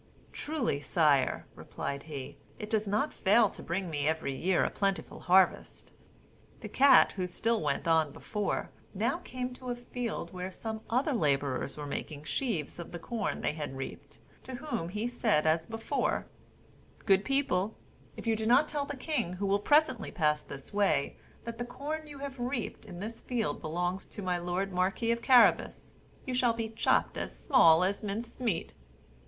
"Truly, 0.33 0.79
sire," 0.79 1.45
replied 1.53 2.01
he, 2.09 2.39
"it 2.57 2.71
does 2.71 2.87
not 2.87 3.13
fail 3.13 3.51
to 3.51 3.61
bring 3.61 3.87
me 3.87 4.07
every 4.07 4.33
year 4.33 4.63
a 4.63 4.71
plentiful 4.71 5.19
harvest." 5.19 5.91
The 6.61 6.69
cat 6.69 7.11
who 7.11 7.27
still 7.27 7.61
went 7.61 7.87
on 7.87 8.11
before, 8.11 8.71
now 8.95 9.19
came 9.19 9.53
to 9.53 9.69
a 9.69 9.75
field 9.75 10.33
where 10.33 10.49
some 10.49 10.81
other 10.89 11.13
labourers 11.13 11.77
were 11.77 11.85
making 11.85 12.23
sheaves 12.23 12.79
of 12.79 12.91
the 12.93 12.97
corn 12.97 13.41
they 13.41 13.51
had 13.53 13.77
reaped, 13.77 14.17
to 14.45 14.55
whom 14.55 14.89
he 14.89 15.07
said 15.07 15.45
as 15.45 15.67
before: 15.67 16.25
"Good 17.05 17.23
people, 17.23 17.77
if 18.17 18.25
you 18.25 18.35
do 18.35 18.47
not 18.47 18.67
tell 18.67 18.85
the 18.85 18.97
king 18.97 19.33
who 19.33 19.45
will 19.45 19.59
presently 19.59 20.09
pass 20.09 20.41
this 20.41 20.73
way, 20.73 21.15
that 21.43 21.59
the 21.59 21.63
corn 21.63 22.07
you 22.07 22.17
have 22.17 22.39
reaped 22.39 22.85
in 22.85 23.01
this 23.01 23.21
field 23.21 23.61
belongs 23.61 24.07
to 24.07 24.23
my 24.23 24.39
lord 24.39 24.73
marquis 24.73 25.11
of 25.11 25.21
Carabas, 25.21 25.93
you 26.25 26.33
shall 26.33 26.53
be 26.53 26.69
chopped 26.69 27.19
as 27.19 27.37
small 27.37 27.83
as 27.83 28.01
mince 28.01 28.39
meat." 28.39 28.73